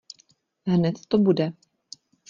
[0.71, 1.51] Hned to bude.